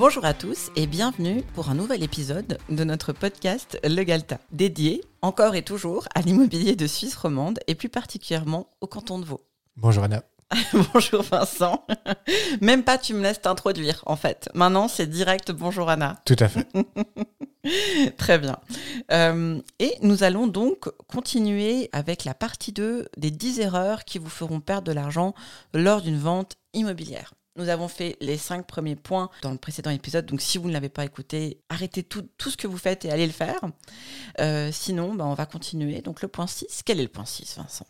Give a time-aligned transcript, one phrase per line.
[0.00, 5.04] Bonjour à tous et bienvenue pour un nouvel épisode de notre podcast Le Galta, dédié
[5.20, 9.42] encore et toujours à l'immobilier de Suisse romande et plus particulièrement au canton de Vaud.
[9.76, 10.22] Bonjour Anna.
[10.94, 11.84] bonjour Vincent.
[12.62, 14.48] Même pas tu me laisses t'introduire en fait.
[14.54, 16.16] Maintenant c'est direct bonjour Anna.
[16.24, 16.66] Tout à fait.
[18.16, 18.56] Très bien.
[19.12, 24.30] Euh, et nous allons donc continuer avec la partie 2 des 10 erreurs qui vous
[24.30, 25.34] feront perdre de l'argent
[25.74, 27.34] lors d'une vente immobilière.
[27.60, 30.72] Nous avons fait les cinq premiers points dans le précédent épisode, donc si vous ne
[30.72, 33.60] l'avez pas écouté, arrêtez tout, ce que vous faites et allez le faire.
[34.40, 36.00] Euh, sinon, bah, on va continuer.
[36.00, 37.86] Donc le point 6, quel est le point 6, Vincent?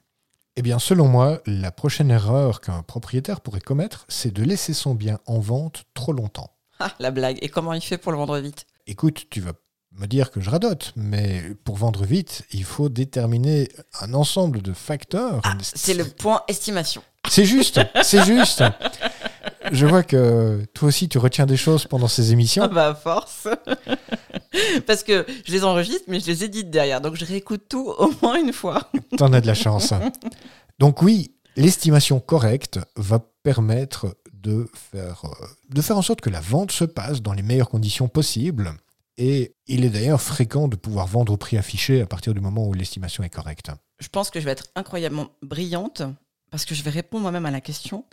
[0.56, 4.96] Eh bien, selon moi, la prochaine erreur qu'un propriétaire pourrait commettre, c'est de laisser son
[4.96, 6.50] bien en vente trop longtemps.
[6.80, 7.38] Ah, la blague.
[7.40, 8.66] Et comment il fait pour le vendre vite?
[8.88, 9.52] Écoute, tu vas
[9.92, 13.68] me dire que je radote, mais pour vendre vite, il faut déterminer
[14.00, 15.40] un ensemble de facteurs.
[15.44, 17.04] Ah, c'est le point estimation.
[17.28, 18.64] C'est juste, c'est juste.
[19.70, 22.64] Je vois que toi aussi tu retiens des choses pendant ces émissions.
[22.64, 23.48] Ah bah force.
[24.86, 27.00] Parce que je les enregistre, mais je les édite derrière.
[27.00, 28.90] Donc je réécoute tout au moins une fois.
[29.16, 29.94] T'en as de la chance.
[30.78, 36.40] Donc oui, l'estimation correcte va permettre de faire, euh, de faire en sorte que la
[36.40, 38.72] vente se passe dans les meilleures conditions possibles.
[39.18, 42.66] Et il est d'ailleurs fréquent de pouvoir vendre au prix affiché à partir du moment
[42.66, 43.70] où l'estimation est correcte.
[43.98, 46.02] Je pense que je vais être incroyablement brillante
[46.50, 48.04] parce que je vais répondre moi-même à la question.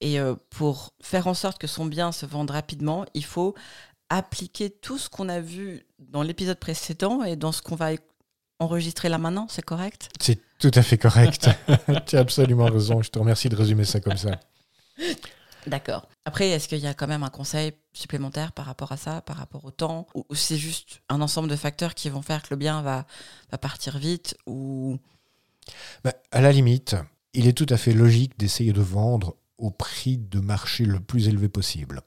[0.00, 3.54] Et euh, pour faire en sorte que son bien se vende rapidement, il faut
[4.10, 7.90] appliquer tout ce qu'on a vu dans l'épisode précédent et dans ce qu'on va
[8.58, 10.10] enregistrer là maintenant, c'est correct?
[10.20, 11.48] C'est tout à fait correct.
[12.06, 13.02] tu as absolument raison.
[13.02, 14.38] Je te remercie de résumer ça comme ça.
[15.66, 16.08] D'accord.
[16.24, 19.36] Après, est-ce qu'il y a quand même un conseil supplémentaire par rapport à ça, par
[19.36, 20.06] rapport au temps?
[20.14, 23.06] Ou c'est juste un ensemble de facteurs qui vont faire que le bien va,
[23.50, 24.98] va partir vite ou...
[26.02, 26.96] Bah, à la limite,
[27.32, 31.28] il est tout à fait logique d'essayer de vendre au prix de marché le plus
[31.28, 32.02] élevé possible.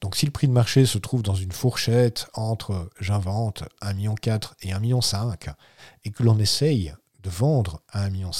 [0.00, 4.14] Donc si le prix de marché se trouve dans une fourchette entre j'invente 1,4 million
[4.62, 5.00] et 1,5 million
[6.04, 8.30] et que l'on essaye de vendre à 1,5 million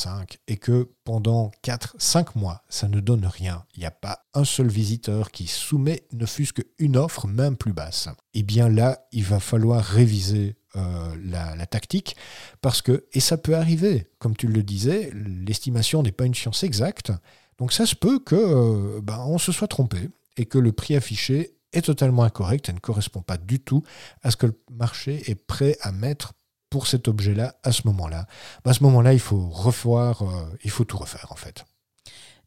[0.49, 4.69] et que pendant 4-5 mois, ça ne donne rien, il n'y a pas un seul
[4.69, 9.41] visiteur qui soumet ne fût-ce qu'une offre même plus basse, eh bien là, il va
[9.41, 12.17] falloir réviser euh, la, tactique,
[12.61, 16.63] parce que, et ça peut arriver, comme tu le disais, l'estimation n'est pas une science
[16.63, 17.13] exacte,
[17.61, 20.97] donc ça se peut que euh, ben, on se soit trompé et que le prix
[20.97, 23.85] affiché est totalement incorrect et ne correspond pas du tout
[24.23, 26.33] à ce que le marché est prêt à mettre
[26.71, 28.27] pour cet objet-là à ce moment-là.
[28.65, 31.65] Ben, à ce moment-là, il faut revoir, euh, il faut tout refaire en fait.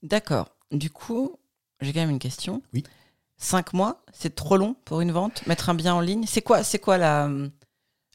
[0.01, 0.49] D'accord.
[0.71, 1.37] Du coup,
[1.79, 2.61] j'ai quand même une question.
[2.73, 2.83] Oui.
[3.37, 5.45] Cinq mois, c'est trop long pour une vente?
[5.45, 6.25] Mettre un bien en ligne?
[6.27, 7.29] C'est quoi, c'est quoi la,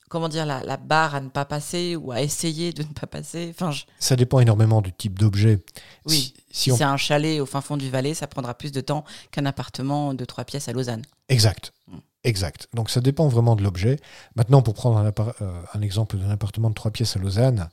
[0.09, 3.55] comment dire, la, barre à ne pas passer ou à essayer de ne pas passer
[3.55, 5.63] enfin, Ça dépend énormément du type d'objet.
[6.07, 9.05] Oui, si, c'est un chalet au fin fond du Valais, ça prendra plus de temps
[9.31, 11.03] qu'un appartement de trois pièces à Lausanne.
[11.29, 11.73] Exact.
[11.87, 11.97] Mm.
[12.25, 12.69] Exact.
[12.75, 13.97] Donc ça dépend vraiment de l'objet.
[14.35, 17.69] Maintenant, pour prendre un, euh, un exemple d'un appartement de trois pièces à Lausanne,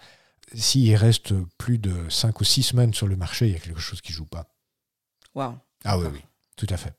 [0.53, 3.79] s'il reste plus de cinq ou six semaines sur le marché, il y a quelque
[3.79, 4.45] chose qui ne joue pas.
[5.33, 5.57] Waouh.
[5.83, 6.21] Ah oui, oui,
[6.55, 6.93] tout à fait.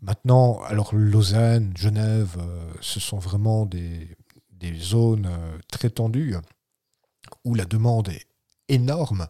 [0.00, 4.16] Maintenant, alors Lausanne, Genève, euh, ce sont vraiment des,
[4.72, 6.36] des zones euh, très tendues
[7.44, 8.26] où la demande est
[8.68, 9.28] énorme.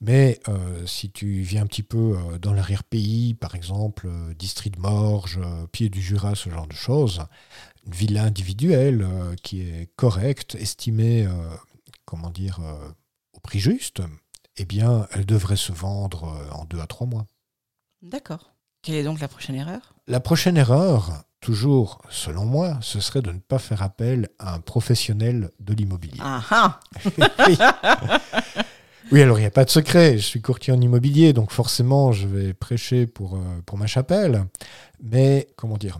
[0.00, 4.80] Mais euh, si tu viens un petit peu euh, dans l'arrière-pays, par exemple, district de
[4.80, 5.40] Morges,
[5.72, 7.24] Pied du Jura, ce genre de choses,
[7.86, 9.06] une villa individuelle
[9.42, 11.28] qui est correcte, estimée,
[12.06, 12.60] comment dire,
[13.34, 14.00] au prix juste,
[14.56, 17.26] eh bien, elle devrait se vendre en deux à trois mois.
[18.00, 18.54] D'accord.
[18.80, 19.94] Quelle est donc la prochaine erreur?
[20.06, 24.60] La prochaine erreur, toujours, selon moi, ce serait de ne pas faire appel à un
[24.60, 26.18] professionnel de l'immobilier.
[26.22, 26.80] Ah, ah.
[29.12, 29.20] oui.
[29.20, 30.16] alors il n'y a pas de secret.
[30.16, 34.46] Je suis courtier en immobilier, donc forcément, je vais prêcher pour, euh, pour ma chapelle.
[35.02, 35.98] Mais, comment dire?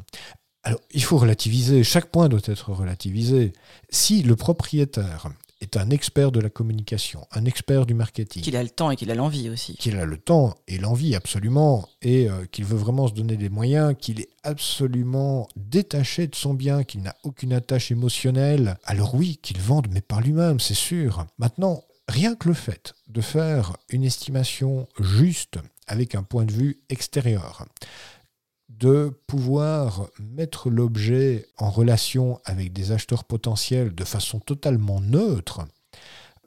[0.62, 1.84] Alors, il faut relativiser.
[1.84, 3.52] Chaque point doit être relativisé.
[3.90, 5.26] Si le propriétaire
[5.64, 8.42] est un expert de la communication, un expert du marketing.
[8.42, 9.74] Qu'il a le temps et qu'il a l'envie aussi.
[9.74, 13.48] Qu'il a le temps et l'envie, absolument, et euh, qu'il veut vraiment se donner des
[13.48, 18.76] moyens, qu'il est absolument détaché de son bien, qu'il n'a aucune attache émotionnelle.
[18.84, 21.26] Alors oui, qu'il vende, mais par lui-même, c'est sûr.
[21.38, 26.80] Maintenant, rien que le fait de faire une estimation juste avec un point de vue
[26.88, 27.66] extérieur,
[28.78, 35.66] de pouvoir mettre l'objet en relation avec des acheteurs potentiels de façon totalement neutre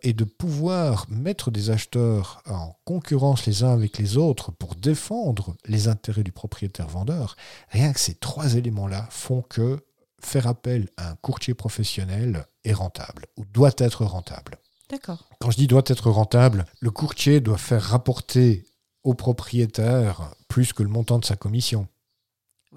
[0.04, 5.56] et de pouvoir mettre des acheteurs en concurrence les uns avec les autres pour défendre
[5.66, 7.36] les intérêts du propriétaire vendeur,
[7.70, 9.80] rien que ces trois éléments-là font que
[10.20, 14.58] faire appel à un courtier professionnel est rentable ou doit être rentable.
[14.90, 15.28] D'accord.
[15.40, 18.66] Quand je dis doit être rentable, le courtier doit faire rapporter
[19.04, 21.88] au propriétaire plus que le montant de sa commission.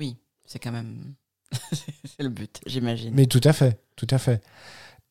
[0.00, 0.17] Oui,
[0.47, 1.14] C'est quand même
[1.73, 3.14] c'est le but, j'imagine.
[3.14, 4.43] Mais tout à fait, tout à fait.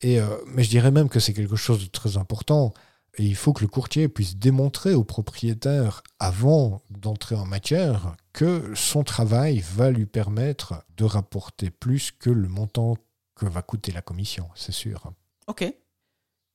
[0.02, 2.72] Et, euh, mais je dirais même que c'est quelque chose de très important.
[3.16, 8.72] Et il faut que le courtier puisse démontrer au propriétaire, avant d'entrer en matière, que
[8.74, 12.96] son travail va lui permettre de rapporter plus que le montant
[13.34, 15.12] que va coûter la commission, c'est sûr.
[15.46, 15.64] Ok.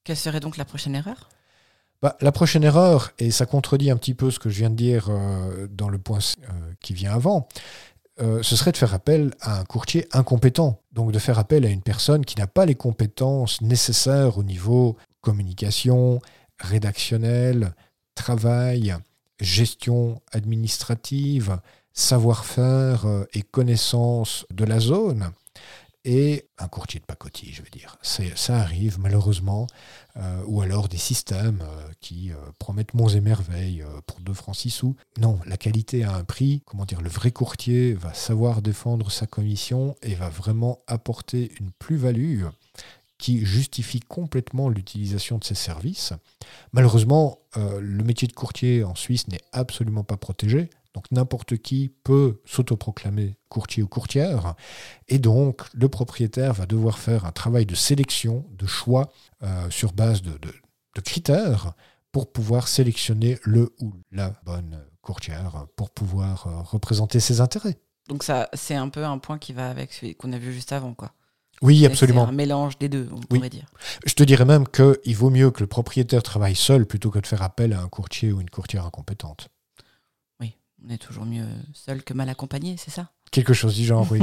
[0.03, 1.29] Quelle serait donc la prochaine erreur?
[2.01, 4.75] Bah, La prochaine erreur, et ça contredit un petit peu ce que je viens de
[4.75, 7.47] dire euh, dans le point euh, qui vient avant,
[8.21, 10.79] euh, ce serait de faire appel à un courtier incompétent.
[10.93, 14.95] Donc de faire appel à une personne qui n'a pas les compétences nécessaires au niveau
[15.21, 16.21] communication,
[16.59, 17.73] rédactionnel,
[18.13, 18.95] travail,
[19.39, 21.59] gestion administrative,
[21.93, 25.31] savoir-faire et connaissance de la zone
[26.05, 27.97] et un courtier de pacotille, je veux dire.
[28.01, 29.67] Ça arrive malheureusement,
[30.17, 34.55] euh, ou alors des systèmes euh, qui euh, promettent monts et merveilles pour 2 francs
[34.55, 34.95] 6 sous.
[35.19, 36.61] Non, la qualité a un prix.
[36.65, 41.71] Comment dire, le vrai courtier va savoir défendre sa commission et va vraiment apporter une
[41.71, 42.45] plus-value
[43.17, 46.13] qui justifie complètement l'utilisation de ses services.
[46.73, 50.69] Malheureusement, le métier de courtier en Suisse n'est absolument pas protégé.
[50.95, 54.55] Donc n'importe qui peut s'autoproclamer courtier ou courtière.
[55.09, 59.11] Et donc le propriétaire va devoir faire un travail de sélection, de choix
[59.43, 60.39] euh, sur base de,
[61.03, 61.73] critères
[62.13, 67.77] pour pouvoir sélectionner le ou la bonne courtière pour pouvoir euh, représenter ses intérêts.
[68.07, 70.71] Donc ça, c'est un peu un point qui va avec ce qu'on a vu juste
[70.71, 71.11] avant, quoi.
[71.61, 72.25] Oui, absolument.
[72.25, 73.65] C'est un mélange des deux, on pourrait dire.
[74.05, 77.27] Je te dirais même qu'il vaut mieux que le propriétaire travaille seul plutôt que de
[77.27, 79.49] faire appel à un courtier ou une courtière incompétente.
[80.85, 83.09] On est toujours mieux seul que mal accompagné, c'est ça?
[83.31, 84.19] Quelque chose du genre, oui.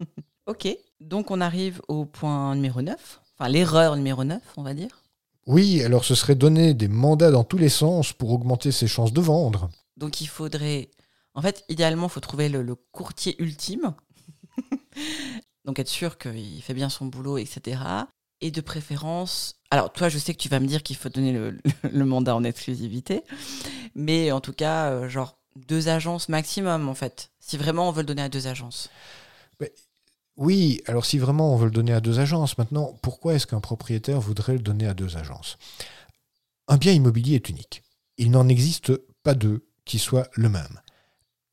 [0.46, 0.68] ok,
[1.00, 5.02] donc on arrive au point numéro 9, enfin l'erreur numéro 9, on va dire.
[5.46, 9.12] Oui, alors ce serait donner des mandats dans tous les sens pour augmenter ses chances
[9.12, 9.70] de vendre.
[9.96, 10.90] Donc il faudrait,
[11.34, 13.94] en fait, idéalement, il faut trouver le, courtier ultime.
[15.64, 17.80] donc être sûr qu'il fait bien son boulot, etc.
[18.42, 21.32] Et de préférence, alors toi, je sais que tu vas me dire qu'il faut donner
[21.32, 21.58] le,
[21.90, 23.22] le, mandat en exclusivité,
[23.94, 28.02] mais en tout cas, euh, genre deux agences maximum, en fait, si vraiment on veut
[28.02, 28.90] le donner à deux agences.
[30.36, 33.60] oui, alors si vraiment on veut le donner à deux agences, maintenant, pourquoi est-ce qu'un
[33.60, 35.58] propriétaire voudrait le donner à deux agences?
[36.68, 37.82] Un bien immobilier est unique.
[38.16, 40.80] Il n'en existe pas deux qui soient le même.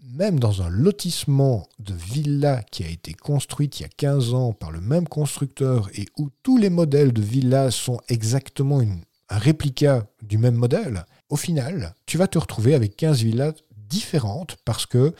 [0.02, 4.54] Même dans un lotissement de villa qui a été construite il y a 15 ans
[4.54, 8.82] par le même constructeur et où tous les modèles de villas sont exactement
[9.30, 13.54] un réplica du même modèle, au final, tu vas te retrouver avec 15 villas
[13.90, 15.14] différentes parce que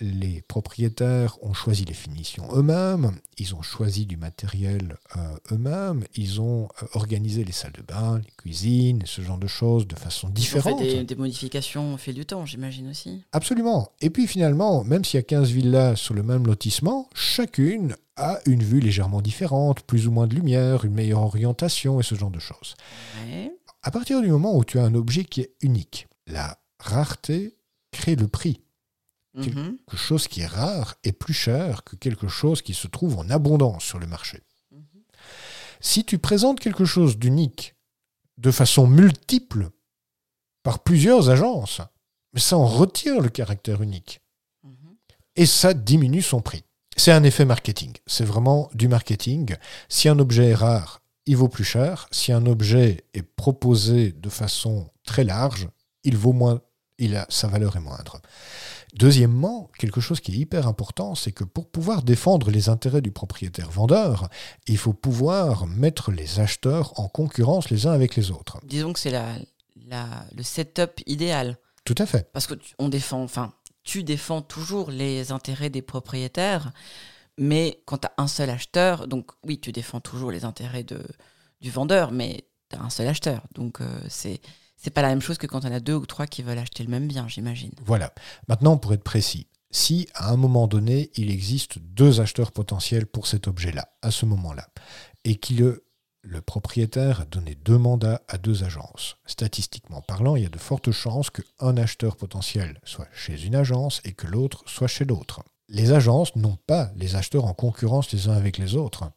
[0.00, 6.40] les propriétaires ont choisi les finitions eux-mêmes, ils ont choisi du matériel euh, eux-mêmes, ils
[6.40, 10.28] ont euh, organisé les salles de bain, les cuisines, ce genre de choses de façon
[10.28, 10.80] différente.
[10.80, 13.22] Ils ont fait des, modifications au fil du temps, j'imagine aussi.
[13.32, 13.92] Absolument.
[14.00, 18.40] Et puis finalement, même s'il y a 15 villas sur le même lotissement, chacune a
[18.46, 22.30] une vue légèrement différente, plus ou moins de lumière, une meilleure orientation et ce genre
[22.30, 22.74] de choses.
[23.82, 27.56] À partir du moment où tu as un objet qui est unique, la rareté
[27.94, 28.60] crée le prix.
[29.34, 29.78] Mhm.
[29.78, 33.30] Quelque chose qui est rare est plus cher que quelque chose qui se trouve en
[33.30, 34.42] abondance sur le marché.
[34.70, 34.82] Mhm.
[35.80, 37.74] Si tu présentes quelque chose d'unique
[38.38, 39.70] de façon multiple
[40.62, 41.80] par plusieurs agences,
[42.36, 44.20] ça en retire le caractère unique.
[44.62, 44.96] Mhm.
[45.36, 46.64] Et ça diminue son prix.
[46.96, 47.92] C'est un effet marketing.
[48.06, 49.56] C'est vraiment du marketing.
[49.88, 52.06] Si un objet est rare, il vaut plus cher.
[52.12, 55.68] Si un objet est proposé de façon très large,
[56.04, 56.60] il vaut moins
[56.98, 58.20] il a, sa valeur est moindre.
[58.94, 63.10] Deuxièmement, quelque chose qui est hyper important, c'est que pour pouvoir défendre les intérêts du
[63.10, 64.28] propriétaire vendeur,
[64.68, 68.60] il faut pouvoir mettre les acheteurs en concurrence les uns avec les autres.
[68.64, 69.34] Disons que c'est la,
[70.36, 71.58] le setup idéal.
[71.84, 72.30] Tout à fait.
[72.32, 76.72] Parce que on défend, enfin, tu défends toujours les intérêts des propriétaires,
[77.36, 81.04] mais quand tu as un seul acheteur, donc oui, tu défends toujours les intérêts de,
[81.60, 83.42] du vendeur, mais tu as un seul acheteur.
[83.54, 84.40] Donc euh, c'est
[84.76, 86.82] c'est pas la même chose que quand on a deux ou trois qui veulent acheter
[86.84, 87.72] le même bien, j'imagine.
[87.84, 88.12] Voilà.
[88.48, 93.26] Maintenant, pour être précis, si à un moment donné, il existe deux acheteurs potentiels pour
[93.26, 94.68] cet objet-là, à ce moment-là,
[95.24, 95.84] et que le,
[96.22, 100.58] le propriétaire a donné deux mandats à deux agences, statistiquement parlant, il y a de
[100.58, 105.42] fortes chances qu'un acheteur potentiel soit chez une agence et que l'autre soit chez l'autre.
[105.68, 109.10] Les agences n'ont pas les acheteurs en concurrence les uns avec les autres.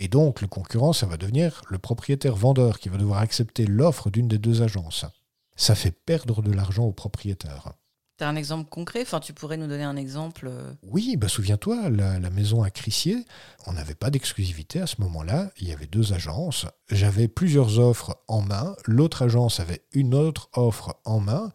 [0.00, 4.28] Et donc, le concurrent, ça va devenir le propriétaire-vendeur qui va devoir accepter l'offre d'une
[4.28, 5.04] des deux agences.
[5.56, 7.72] Ça fait perdre de l'argent au propriétaire.
[8.16, 9.02] Tu as un exemple concret?
[9.02, 12.70] Enfin, tu pourrais nous donner un exemple euh Oui, bah souviens-toi, la, la maison à
[12.70, 13.24] Crissier,
[13.66, 15.52] on n'avait pas d'exclusivité à ce moment-là.
[15.60, 16.66] Il y avait deux agences.
[16.90, 18.74] J'avais plusieurs offres en main.
[18.86, 21.52] L'autre agence avait une autre offre en main.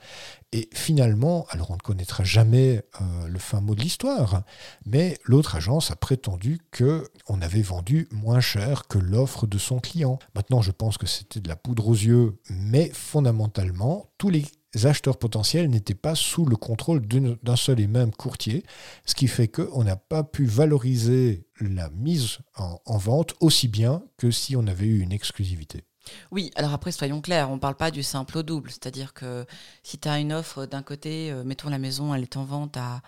[0.56, 4.44] Et finalement, alors on ne connaîtra jamais euh, le fin mot de l'histoire,
[4.86, 9.80] mais l'autre agence a prétendu que on avait vendu moins cher que l'offre de son
[9.80, 10.20] client.
[10.36, 14.46] Maintenant, je pense que c'était de la poudre aux yeux, mais fondamentalement, tous les
[14.84, 18.64] acheteurs potentiels n'étaient pas sous le contrôle d'un seul et même courtier,
[19.08, 24.30] ce qui fait qu'on n'a pas pu valoriser la mise en vente aussi bien que
[24.30, 25.84] si on avait eu une exclusivité.
[26.32, 28.70] Oui, alors après, soyons clairs, on ne parle pas du simple au double.
[28.72, 29.46] C'est-à-dire que
[29.84, 32.78] si tu as une offre d'un côté, euh, mettons la maison, elle est en vente
[32.78, 33.02] à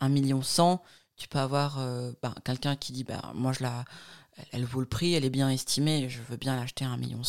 [0.00, 0.40] 1,1 million,
[1.16, 3.84] tu peux avoir euh, ben, quelqu'un qui dit, ben, moi, je la,
[4.52, 7.22] elle, vaut le prix, elle est bien estimée, je veux bien l'acheter à 1,1 million.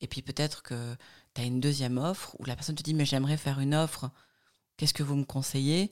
[0.00, 0.96] Et puis peut-être que
[1.34, 4.10] tu as une deuxième offre où la personne te dit, mais j'aimerais faire une offre,
[4.76, 5.90] qu'est-ce que vous me conseillez?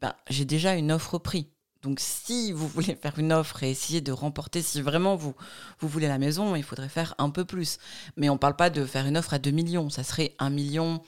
[0.00, 1.50] Ben, J'ai déjà une offre prix.
[1.82, 5.34] Donc si vous voulez faire une offre et essayer de remporter, si vraiment vous,
[5.80, 7.78] vous voulez la maison, il faudrait faire un peu plus.
[8.16, 10.50] Mais on ne parle pas de faire une offre à 2 millions, ça serait 1
[10.50, 11.02] million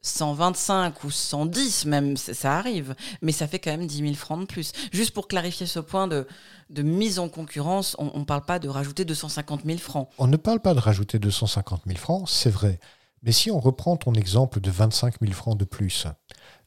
[0.00, 4.46] 125 ou 110 même, ça arrive, mais ça fait quand même 10 000 francs de
[4.46, 4.72] plus.
[4.92, 6.26] Juste pour clarifier ce point de,
[6.70, 10.08] de mise en concurrence, on ne parle pas de rajouter 250 000 francs.
[10.18, 12.78] On ne parle pas de rajouter 250 000 francs, c'est vrai.
[13.22, 16.06] Mais si on reprend ton exemple de 25 000 francs de plus,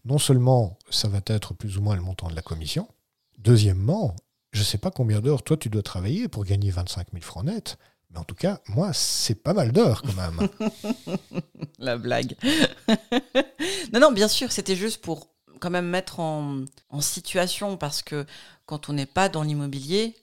[0.03, 2.87] non seulement ça va être plus ou moins le montant de la commission,
[3.43, 4.15] deuxièmement,
[4.51, 7.45] je ne sais pas combien d'heures toi tu dois travailler pour gagner 25 000 francs
[7.45, 7.77] net,
[8.11, 10.49] mais en tout cas, moi, c'est pas mal d'heures quand même.
[11.79, 12.35] La blague.
[13.93, 15.29] non, non, bien sûr, c'était juste pour
[15.59, 16.65] quand même mettre en,
[16.99, 18.25] situation parce que
[18.65, 20.15] quand on n'est pas dans l'immobilier,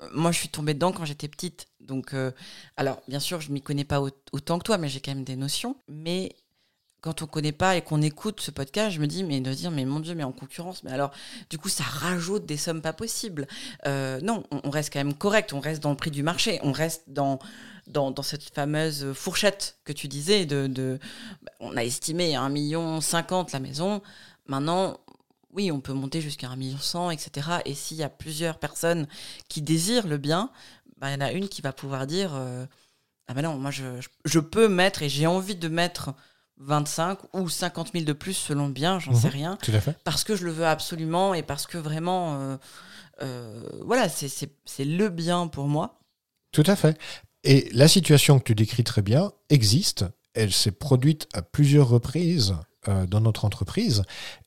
[0.00, 1.66] euh, moi je suis tombée dedans quand j'étais petite.
[1.80, 2.30] Donc, euh,
[2.76, 5.24] alors bien sûr, je m'y connais pas au- autant que toi, mais j'ai quand même
[5.24, 5.76] des notions.
[5.88, 6.36] Mais
[7.02, 9.72] quand on connaît pas et qu'on écoute ce podcast, je me dis, mais de dire,
[9.72, 11.10] mais mon Dieu, mais en concurrence, mais alors,
[11.50, 13.48] du coup, ça rajoute des sommes pas possibles.
[13.86, 16.70] Euh, non, on, reste quand même correct, on reste dans le prix du marché, on
[16.70, 17.40] reste dans,
[18.22, 20.46] cette fameuse fourchette que tu disais.
[20.46, 21.00] De, de,
[21.58, 23.00] on a estimé à 1,50 million
[23.52, 24.00] la maison.
[24.46, 24.96] Maintenant,
[25.52, 27.48] oui, on peut monter jusqu'à 1,1 million, etc.
[27.64, 29.08] Et s'il y a plusieurs personnes
[29.48, 30.52] qui désirent le bien,
[30.98, 32.64] bah, il y en a une qui va pouvoir dire euh,
[33.26, 36.14] Ah ben non, moi je peux mettre et j'ai envie de mettre
[36.58, 39.18] 25 ou 50 000 de plus selon le bien, j'en Mhm.
[39.20, 39.96] sais rien, Tout à fait.
[40.04, 42.56] parce que je le veux absolument et parce que vraiment, euh,
[43.22, 46.00] euh, voilà, c'est- c'est c'est le bien pour moi.
[46.52, 46.98] Tout à fait.
[47.44, 50.04] Et la situation que tu décris très bien existe.
[50.34, 52.54] Elle s'est produite à plusieurs reprises
[52.88, 54.02] euh, dans notre entreprise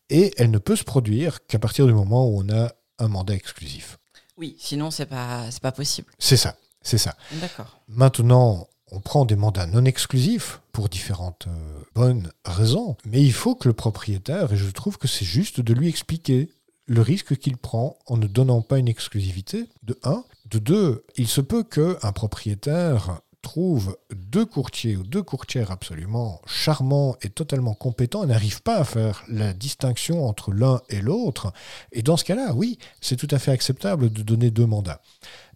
[0.09, 3.33] et elle ne peut se produire qu'à partir du moment où on a un mandat
[3.35, 3.97] exclusif.
[4.35, 6.11] Oui, sinon c'est pas c'est pas possible.
[6.19, 7.15] C'est ça, c'est ça.
[7.33, 7.79] D'accord.
[7.87, 13.55] Maintenant, on prend des mandats non exclusifs pour différentes euh, bonnes raisons, mais il faut
[13.55, 16.49] que le propriétaire, et je trouve que c'est juste de lui expliquer
[16.87, 20.23] le risque qu'il prend en ne donnant pas une exclusivité, de un.
[20.45, 27.15] De deux, il se peut qu'un propriétaire trouve deux courtiers ou deux courtières absolument charmants
[27.21, 31.53] et totalement compétents et n'arrive pas à faire la distinction entre l'un et l'autre.
[31.91, 34.99] Et dans ce cas-là, oui, c'est tout à fait acceptable de donner deux mandats.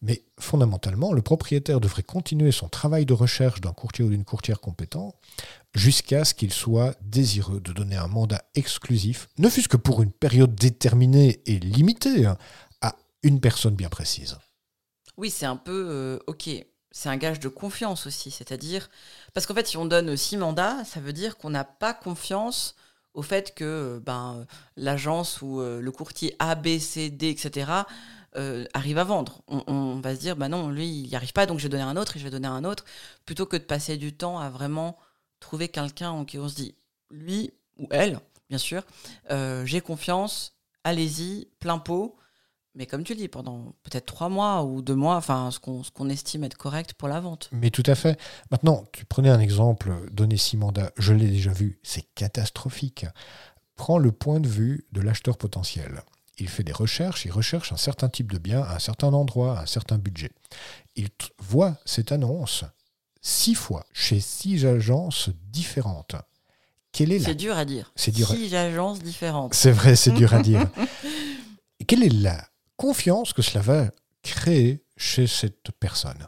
[0.03, 4.59] Mais fondamentalement, le propriétaire devrait continuer son travail de recherche d'un courtier ou d'une courtière
[4.59, 5.15] compétent
[5.73, 10.11] jusqu'à ce qu'il soit désireux de donner un mandat exclusif, ne fût-ce que pour une
[10.11, 12.37] période déterminée et limitée, hein,
[12.81, 14.37] à une personne bien précise.
[15.17, 16.49] Oui, c'est un peu euh, ok.
[16.91, 18.89] C'est un gage de confiance aussi, c'est-à-dire
[19.33, 22.75] parce qu'en fait, si on donne six mandats, ça veut dire qu'on n'a pas confiance
[23.13, 27.71] au fait que euh, ben l'agence ou euh, le courtier A, B, C, D, etc.
[28.35, 29.41] euh, arrive à vendre.
[29.47, 31.83] On, va se dire, bah non, lui, il n'y arrive pas, donc je vais donner
[31.83, 32.85] un autre et je vais donner un autre,
[33.25, 34.97] plutôt que de passer du temps à vraiment
[35.39, 36.75] trouver quelqu'un en qui on se dit,
[37.09, 38.19] lui ou elle,
[38.49, 38.83] bien sûr,
[39.31, 42.15] euh, j'ai confiance, allez-y, plein pot.
[42.75, 45.81] Mais comme tu le dis, pendant peut-être trois mois ou deux mois, enfin, ce qu'on
[45.93, 47.49] qu'on estime être correct pour la vente.
[47.51, 48.19] Mais tout à fait.
[48.51, 53.05] Maintenant, tu prenais un exemple, donner six mandats, je l'ai déjà vu, c'est catastrophique.
[53.75, 56.01] Prends le point de vue de l'acheteur potentiel.
[56.37, 59.57] Il fait des recherches, il recherche un certain type de bien à un certain endroit,
[59.59, 60.31] à un certain budget.
[60.95, 61.09] Il
[61.39, 62.63] voit cette annonce
[63.21, 66.15] six fois chez six agences différentes.
[66.93, 67.91] Quelle est la C'est dur à dire.
[67.95, 69.53] C'est dur à- Six agences différentes.
[69.53, 70.65] C'est vrai, c'est dur à dire.
[71.87, 72.45] Quelle est la
[72.79, 73.91] confiance que cela va
[74.23, 76.27] créer chez cette personne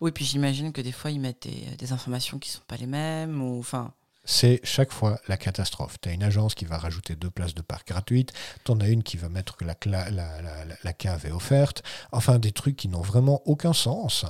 [0.00, 2.86] Oui, puis j'imagine que des fois, ils mettent des, des informations qui sont pas les
[2.86, 3.40] mêmes.
[3.42, 3.92] Ou, enfin,
[4.24, 5.96] C'est chaque fois la catastrophe.
[6.00, 8.32] Tu as une agence qui va rajouter deux places de parc gratuites,
[8.64, 11.30] tu en as une qui va mettre que la, la, la- la- la cave est
[11.30, 14.24] offerte, enfin des trucs qui n'ont vraiment aucun sens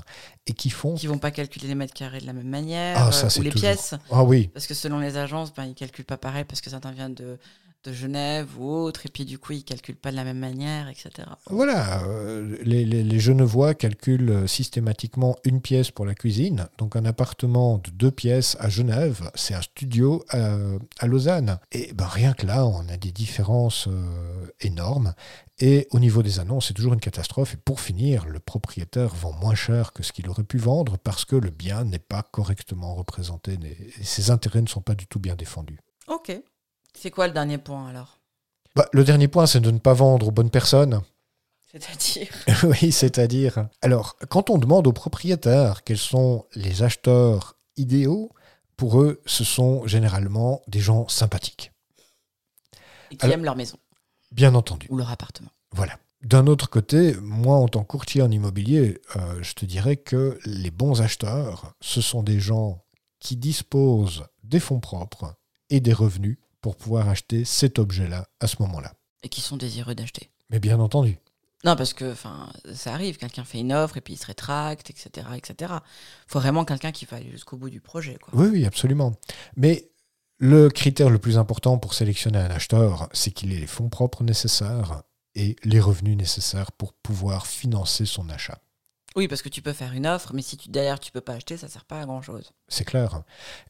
[0.47, 0.95] et qui font...
[0.97, 3.43] qui vont pas calculer les mètres carrés de la même manière, Ah, ça, euh, ou
[3.43, 3.95] les toujours- pièces.
[4.11, 6.79] Ah oui, Parce que selon les agences, ben, ils calculent pas pareil parce que ça
[6.95, 7.39] vient de,
[7.87, 10.89] de Genève ou autre, et puis du coup, ils calculent pas de la même manière,
[10.89, 11.29] etc.
[11.51, 16.69] Voilà, euh, les, les, les, Genevois calculent systématiquement une pièce pour la cuisine.
[16.79, 20.57] Donc un appartement de deux pièces à Genève, c'est un studio à,
[20.99, 21.59] à Lausanne.
[21.73, 25.15] Et ben, rien que là, on a des différences euh, énormes.
[25.59, 27.55] Et au niveau des annonces, c'est toujours une catastrophe.
[27.55, 31.25] Et pour finir, le propriétaire vend moins cher que ce qu'il aurait pu vendre parce
[31.25, 33.59] que le bien n'est pas correctement représenté.
[33.99, 35.79] Et ses intérêts ne sont pas du tout bien défendus.
[36.09, 36.39] Ok.
[36.97, 38.19] C'est quoi le dernier point alors?
[38.75, 41.03] Bah, Le dernier point, c'est de ne pas vendre aux bonnes personnes.
[41.71, 42.29] C'est-à-dire?
[42.65, 43.69] Oui, c'est-à-dire.
[43.83, 48.33] Alors, quand on demande aux propriétaires quels sont les acheteurs idéaux,
[48.77, 51.73] pour eux, ce sont généralement des gens sympathiques.
[53.11, 53.77] Et qui alors, aiment leur maison.
[54.33, 54.87] Bien entendu.
[54.91, 55.51] Ou leur appartement.
[55.73, 55.99] Voilà.
[56.23, 60.39] D'un autre côté, moi, en tant que courtier en immobilier, euh, je te dirais que
[60.47, 62.83] les bons acheteurs, ce sont des gens
[63.21, 65.35] qui disposent des fonds propres
[65.69, 68.93] et des revenus pour pouvoir acheter cet objet-là à ce moment-là.
[69.23, 70.33] Et qui sont désireux d'acheter.
[70.51, 71.17] Mais bien entendu.
[71.65, 72.13] Non, parce que
[72.75, 75.29] ça arrive, quelqu'un fait une offre et puis il se rétracte, etc.
[75.37, 75.75] etc.
[75.75, 78.19] Il faut vraiment quelqu'un qui va aller jusqu'au bout du projet.
[78.21, 78.35] Quoi.
[78.37, 79.13] Oui, oui, absolument.
[79.55, 79.93] Mais
[80.39, 84.25] le critère le plus important pour sélectionner un acheteur, c'est qu'il ait les fonds propres
[84.25, 85.03] nécessaires
[85.37, 88.59] et les revenus nécessaires pour pouvoir financer son achat.
[89.17, 91.33] Oui, parce que tu peux faire une offre, mais si tu, derrière tu peux pas
[91.33, 92.53] acheter, ça sert pas à grand chose.
[92.69, 93.23] C'est clair.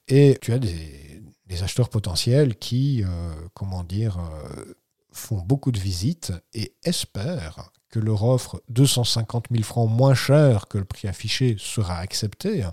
[0.09, 1.23] Et tu as des,
[1.63, 4.75] acheteurs potentiels qui, euh, comment dire, euh,
[5.13, 10.79] font beaucoup de visites et espèrent que leur offre 250 000 francs moins cher que
[10.79, 12.67] le prix affiché sera acceptée,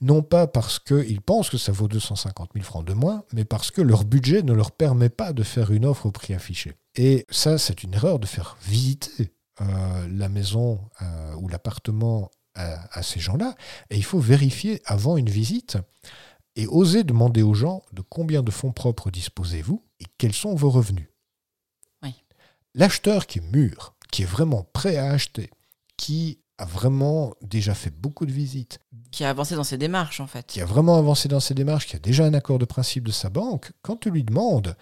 [0.00, 3.70] non pas parce qu'ils pensent que ça vaut 250 000 francs de moins, mais parce
[3.70, 6.74] que leur budget ne leur permet pas de faire une offre au prix affiché.
[6.96, 10.80] Et ça, c'est une erreur de faire visiter euh, la maison
[11.38, 13.54] ou l'appartement à, à, ces gens-là.
[13.90, 15.78] Et il faut vérifier avant une visite
[16.56, 20.70] et oser demander aux gens de combien de fonds propres disposez-vous et quels sont vos
[20.70, 21.08] revenus.
[22.02, 22.14] Oui.
[22.74, 25.50] L'acheteur qui est mûr, qui est vraiment prêt à acheter,
[25.96, 28.80] qui a vraiment déjà fait beaucoup de visites.
[29.12, 30.46] Qui a avancé dans ses démarches, en fait.
[30.46, 33.12] Qui a vraiment avancé dans ses démarches, qui a déjà un accord de principe de
[33.12, 34.76] sa banque, quand tu lui demandes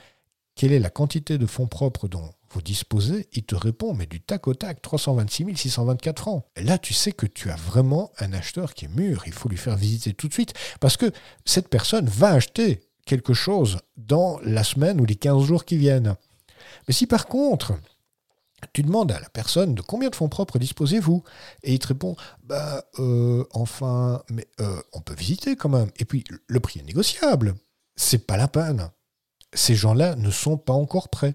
[0.55, 4.21] quelle est la quantité de fonds propres dont vous disposez, il te répond, mais du
[4.21, 6.45] tac au tac, 326 624 francs.
[6.57, 9.25] Là, tu sais que tu as vraiment un acheteur qui est mûr.
[9.27, 11.11] Il faut lui faire visiter tout de suite, parce que
[11.45, 16.17] cette personne va acheter quelque chose dans la semaine ou les 15 jours qui viennent.
[16.87, 17.75] Mais si par contre,
[18.73, 21.23] tu demandes à la personne de combien de fonds propres disposez-vous
[21.63, 25.91] Et il te répond bah euh, enfin, mais euh, on peut visiter quand même.
[25.99, 27.55] Et puis le prix est négociable.
[27.97, 28.91] C'est pas la peine.
[29.53, 31.35] Ces gens-là ne sont pas encore prêts.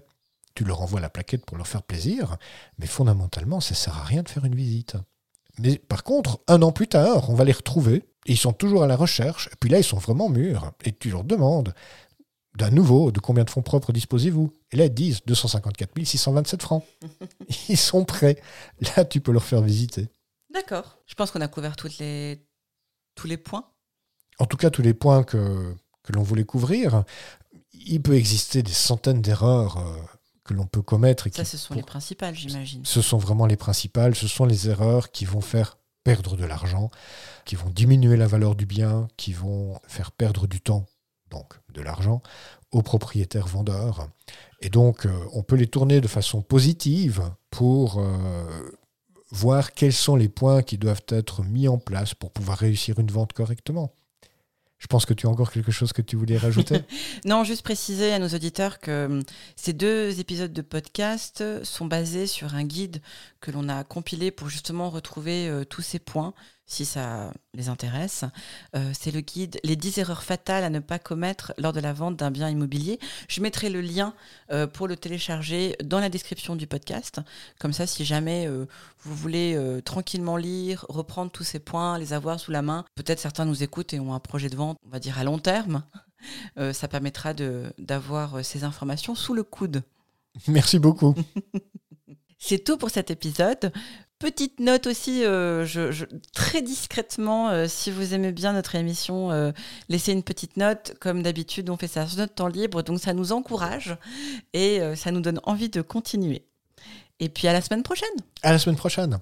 [0.54, 2.36] Tu leur envoies la plaquette pour leur faire plaisir,
[2.78, 4.96] mais fondamentalement, ça sert à rien de faire une visite.
[5.58, 8.04] Mais par contre, un an plus tard, on va les retrouver.
[8.26, 9.48] Et ils sont toujours à la recherche.
[9.52, 10.72] Et puis là, ils sont vraiment mûrs.
[10.84, 11.74] Et tu leur demandes
[12.56, 14.52] d'un nouveau, de combien de fonds propres disposez-vous?
[14.70, 16.84] Et là, ils disent 254 627 francs.
[17.68, 18.40] Ils sont prêts.
[18.96, 20.08] Là, tu peux leur faire visiter.
[20.52, 20.98] D'accord.
[21.06, 22.46] Je pense qu'on a couvert toutes les...
[23.14, 23.64] tous les points.
[24.38, 27.04] En tout cas, tous les points que, que l'on voulait couvrir.
[27.72, 29.96] Il peut exister des centaines d'erreurs euh,
[30.44, 31.26] que l'on peut commettre.
[31.26, 31.76] Et Ça, ce sont pour...
[31.76, 32.84] les principales, j'imagine.
[32.84, 34.14] Ce sont vraiment les principales.
[34.14, 36.90] Ce sont les erreurs qui vont faire perdre de l'argent,
[37.44, 40.86] qui vont diminuer la valeur du bien, qui vont faire perdre du temps
[41.30, 42.22] donc de l'argent,
[42.72, 44.08] aux propriétaires vendeurs.
[44.60, 48.70] Et donc, euh, on peut les tourner de façon positive pour euh,
[49.30, 53.10] voir quels sont les points qui doivent être mis en place pour pouvoir réussir une
[53.10, 53.94] vente correctement.
[54.82, 56.80] Je pense que tu as encore quelque chose que tu voulais rajouter.
[57.24, 59.22] non, juste préciser à nos auditeurs que hum,
[59.54, 63.00] ces deux épisodes de podcast sont basés sur un guide
[63.40, 66.34] que l'on a compilé pour justement retrouver euh, tous ces points,
[66.66, 68.24] si ça les intéresse.
[68.76, 71.92] Euh, c'est le guide Les 10 erreurs fatales à ne pas commettre lors de la
[71.92, 72.98] vente d'un bien immobilier.
[73.28, 74.14] Je mettrai le lien
[74.50, 77.20] euh, pour le télécharger dans la description du podcast.
[77.58, 78.66] Comme ça, si jamais euh,
[79.00, 83.44] vous voulez tranquillement lire, reprendre tous ces points, les avoir sous la main, peut-être certains
[83.44, 85.82] nous écoutent et ont un projet de vente, on va dire à long terme.
[86.72, 89.82] Ça permettra d'avoir ces informations sous le coude.
[90.46, 91.16] Merci beaucoup.
[92.44, 93.72] C'est tout pour cet épisode.
[94.18, 95.64] Petite note aussi, euh,
[96.34, 99.52] très discrètement, euh, si vous aimez bien notre émission, euh,
[99.88, 100.94] laissez une petite note.
[101.00, 103.96] Comme d'habitude, on fait ça sur notre temps libre, donc ça nous encourage
[104.54, 106.44] et ça nous donne envie de continuer.
[107.20, 108.08] Et puis à la semaine prochaine.
[108.42, 109.20] À la semaine prochaine.